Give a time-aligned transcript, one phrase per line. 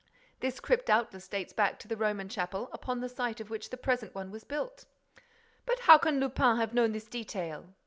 [0.39, 3.77] This crypt doubtless dates back to the Roman chapel, upon the site of which the
[3.77, 4.85] present one was built."
[5.67, 7.75] "But how can Lupin have known this detail?"